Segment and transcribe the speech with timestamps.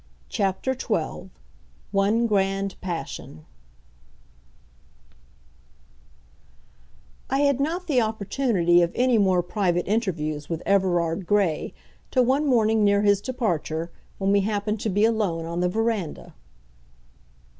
[0.29, 1.29] CHAPTER TWELVE
[1.91, 3.45] One Grand Passion
[7.29, 11.75] I had not the opportunity of any more private interviews with Everard Grey
[12.09, 16.33] till one morning near his departure, when we happened to be alone on the veranda.